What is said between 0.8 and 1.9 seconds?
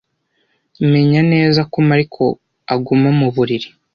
Menya neza ko